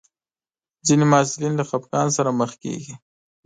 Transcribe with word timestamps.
ځینې 0.87 1.05
محصلین 1.11 1.53
له 1.57 1.63
خپګان 1.69 2.07
سره 2.17 2.29
مخ 2.39 2.51
کېږي. 2.63 2.93